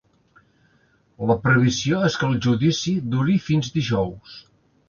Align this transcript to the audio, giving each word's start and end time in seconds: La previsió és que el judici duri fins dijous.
La 1.31 1.35
previsió 1.43 2.01
és 2.09 2.17
que 2.23 2.31
el 2.31 2.39
judici 2.47 2.97
duri 3.15 3.39
fins 3.51 3.73
dijous. 3.77 4.39